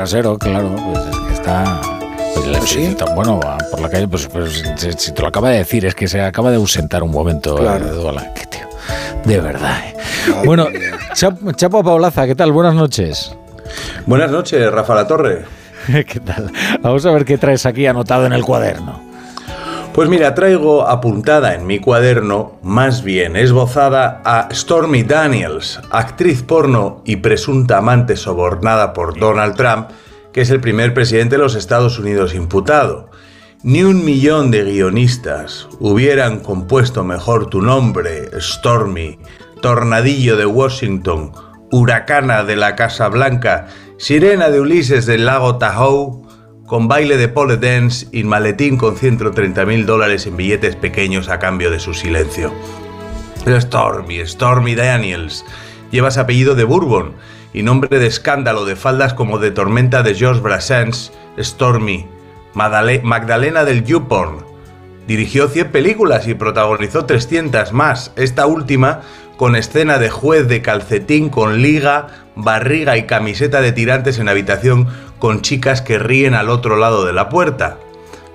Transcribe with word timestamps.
trasero, 0.00 0.38
claro, 0.38 0.74
pues 0.76 0.98
es 1.10 1.16
que 1.26 1.32
está... 1.34 1.78
pues 2.34 2.46
le- 2.46 2.60
sí. 2.62 2.96
Bueno, 3.14 3.38
por 3.70 3.80
la 3.80 3.90
calle, 3.90 4.08
pues, 4.08 4.26
pues, 4.28 4.64
si, 4.76 4.92
si 4.92 5.12
te 5.12 5.20
lo 5.20 5.28
acaba 5.28 5.50
de 5.50 5.58
decir, 5.58 5.84
es 5.84 5.94
que 5.94 6.08
se 6.08 6.22
acaba 6.22 6.48
de 6.50 6.56
ausentar 6.56 7.02
un 7.02 7.10
momento. 7.10 7.54
Claro. 7.56 7.84
eh, 8.18 8.46
tío, 8.50 8.66
de 9.24 9.40
verdad. 9.40 9.78
eh. 9.84 9.94
Bueno, 10.46 10.68
Chap- 11.14 11.54
Chapo 11.54 11.84
Paulaza, 11.84 12.26
¿qué 12.26 12.34
tal? 12.34 12.50
Buenas 12.50 12.74
noches. 12.74 13.36
Buenas 14.06 14.30
noches, 14.30 14.72
Rafa 14.72 14.94
La 14.94 15.06
Torre. 15.06 15.44
¿Qué 15.86 16.20
tal? 16.20 16.50
Vamos 16.80 17.04
a 17.04 17.10
ver 17.10 17.26
qué 17.26 17.36
traes 17.36 17.66
aquí 17.66 17.86
anotado 17.86 18.24
en 18.24 18.32
el 18.32 18.42
cuaderno. 18.42 19.02
Pues 19.92 20.08
mira, 20.08 20.36
traigo 20.36 20.86
apuntada 20.86 21.54
en 21.54 21.66
mi 21.66 21.80
cuaderno, 21.80 22.58
más 22.62 23.02
bien 23.02 23.34
esbozada, 23.34 24.22
a 24.24 24.48
Stormy 24.52 25.02
Daniels, 25.02 25.80
actriz 25.90 26.42
porno 26.44 27.02
y 27.04 27.16
presunta 27.16 27.78
amante 27.78 28.16
sobornada 28.16 28.92
por 28.92 29.18
Donald 29.18 29.56
Trump, 29.56 29.88
que 30.32 30.42
es 30.42 30.50
el 30.50 30.60
primer 30.60 30.94
presidente 30.94 31.36
de 31.36 31.42
los 31.42 31.56
Estados 31.56 31.98
Unidos 31.98 32.34
imputado. 32.34 33.10
Ni 33.64 33.82
un 33.82 34.04
millón 34.04 34.52
de 34.52 34.62
guionistas 34.62 35.68
hubieran 35.80 36.38
compuesto 36.38 37.02
mejor 37.02 37.50
tu 37.50 37.60
nombre, 37.60 38.30
Stormy, 38.40 39.18
Tornadillo 39.60 40.36
de 40.36 40.46
Washington, 40.46 41.32
Huracana 41.72 42.44
de 42.44 42.54
la 42.54 42.76
Casa 42.76 43.08
Blanca, 43.08 43.66
Sirena 43.98 44.50
de 44.50 44.60
Ulises 44.60 45.04
del 45.04 45.26
lago 45.26 45.58
Tahoe, 45.58 46.22
con 46.70 46.86
baile 46.86 47.16
de 47.16 47.26
pole 47.26 47.56
dance 47.56 48.06
y 48.12 48.22
maletín 48.22 48.76
con 48.76 48.96
130 48.96 49.66
mil 49.66 49.86
dólares 49.86 50.28
en 50.28 50.36
billetes 50.36 50.76
pequeños 50.76 51.28
a 51.28 51.40
cambio 51.40 51.68
de 51.68 51.80
su 51.80 51.94
silencio. 51.94 52.52
Stormy, 53.44 54.24
Stormy 54.24 54.76
Daniels. 54.76 55.44
Llevas 55.90 56.16
apellido 56.16 56.54
de 56.54 56.62
Bourbon 56.62 57.14
y 57.52 57.64
nombre 57.64 57.98
de 57.98 58.06
escándalo 58.06 58.66
de 58.66 58.76
faldas 58.76 59.14
como 59.14 59.40
de 59.40 59.50
tormenta 59.50 60.04
de 60.04 60.14
George 60.14 60.42
Brassens, 60.42 61.10
Stormy. 61.40 62.06
Magdalena 62.54 63.64
del 63.64 63.84
YouPorn. 63.84 64.49
Dirigió 65.10 65.48
100 65.48 65.72
películas 65.72 66.28
y 66.28 66.34
protagonizó 66.34 67.04
300 67.04 67.72
más, 67.72 68.12
esta 68.14 68.46
última 68.46 69.00
con 69.36 69.56
escena 69.56 69.98
de 69.98 70.08
juez 70.08 70.46
de 70.46 70.62
calcetín 70.62 71.30
con 71.30 71.62
liga, 71.62 72.06
barriga 72.36 72.96
y 72.96 73.06
camiseta 73.06 73.60
de 73.60 73.72
tirantes 73.72 74.20
en 74.20 74.28
habitación 74.28 74.86
con 75.18 75.42
chicas 75.42 75.82
que 75.82 75.98
ríen 75.98 76.34
al 76.34 76.48
otro 76.48 76.76
lado 76.76 77.04
de 77.04 77.12
la 77.12 77.28
puerta. 77.28 77.76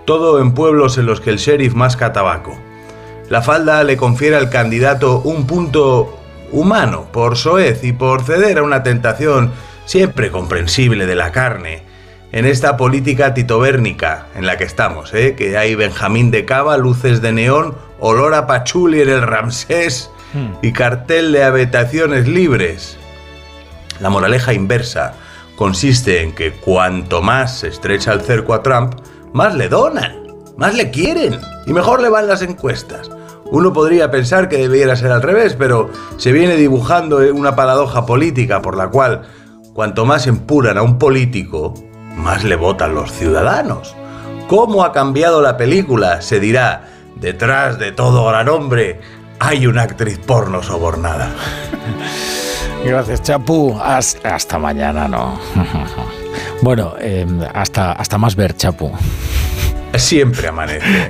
Todo 0.03 0.41
en 0.41 0.51
pueblos 0.53 0.97
en 0.97 1.05
los 1.05 1.21
que 1.21 1.29
el 1.29 1.37
sheriff 1.37 1.75
masca 1.75 2.11
tabaco. 2.11 2.59
La 3.29 3.41
falda 3.41 3.81
le 3.85 3.95
confiere 3.95 4.35
al 4.35 4.49
candidato 4.49 5.21
un 5.21 5.47
punto 5.47 6.19
humano 6.51 7.07
por 7.13 7.37
soez 7.37 7.85
y 7.85 7.93
por 7.93 8.21
ceder 8.21 8.57
a 8.57 8.63
una 8.63 8.83
tentación 8.83 9.53
siempre 9.85 10.29
comprensible 10.29 11.05
de 11.05 11.15
la 11.15 11.31
carne. 11.31 11.83
En 12.35 12.43
esta 12.43 12.75
política 12.75 13.33
titobérnica 13.33 14.27
en 14.35 14.45
la 14.45 14.57
que 14.57 14.65
estamos, 14.65 15.13
¿eh? 15.13 15.35
que 15.37 15.57
hay 15.57 15.73
Benjamín 15.73 16.31
de 16.31 16.43
Cava, 16.43 16.75
luces 16.75 17.21
de 17.21 17.31
neón, 17.31 17.75
olor 18.01 18.33
a 18.33 18.45
pachuli 18.45 18.99
en 18.99 19.07
el 19.07 19.21
Ramsés 19.21 20.11
y 20.61 20.73
cartel 20.73 21.31
de 21.31 21.45
habitaciones 21.45 22.27
libres. 22.27 22.97
La 24.01 24.09
moraleja 24.09 24.51
inversa 24.51 25.13
consiste 25.55 26.23
en 26.23 26.35
que 26.35 26.51
cuanto 26.51 27.21
más 27.21 27.59
se 27.59 27.69
estrecha 27.69 28.11
el 28.11 28.19
cerco 28.19 28.53
a 28.53 28.61
Trump, 28.61 28.95
más 29.31 29.55
le 29.55 29.69
donan, 29.69 30.27
más 30.57 30.75
le 30.75 30.91
quieren 30.91 31.39
y 31.65 31.71
mejor 31.71 32.01
le 32.01 32.09
van 32.09 32.27
las 32.27 32.41
encuestas. 32.41 33.09
Uno 33.45 33.71
podría 33.71 34.11
pensar 34.11 34.49
que 34.49 34.57
debiera 34.57 34.97
ser 34.97 35.13
al 35.13 35.21
revés, 35.21 35.55
pero 35.57 35.89
se 36.17 36.33
viene 36.33 36.57
dibujando 36.57 37.19
una 37.33 37.55
paradoja 37.55 38.05
política 38.05 38.61
por 38.61 38.75
la 38.75 38.89
cual 38.89 39.21
cuanto 39.73 40.05
más 40.05 40.27
empuran 40.27 40.77
a 40.77 40.81
un 40.81 40.99
político, 40.99 41.73
más 42.15 42.43
le 42.43 42.55
votan 42.55 42.95
los 42.95 43.11
ciudadanos. 43.11 43.95
¿Cómo 44.47 44.83
ha 44.83 44.91
cambiado 44.91 45.41
la 45.41 45.57
película? 45.57 46.21
Se 46.21 46.39
dirá, 46.39 46.89
detrás 47.15 47.79
de 47.79 47.91
todo 47.91 48.25
gran 48.27 48.49
hombre 48.49 48.99
hay 49.39 49.67
una 49.67 49.83
actriz 49.83 50.19
porno 50.19 50.61
sobornada. 50.63 51.29
Gracias, 52.85 53.23
Chapu. 53.23 53.77
Hasta, 53.81 54.35
hasta 54.35 54.59
mañana, 54.59 55.07
¿no? 55.07 55.39
bueno, 56.61 56.93
eh, 56.99 57.25
hasta, 57.53 57.93
hasta 57.93 58.17
más 58.17 58.35
ver, 58.35 58.55
Chapu. 58.55 58.91
Siempre 59.95 60.47
amanece. 60.47 61.03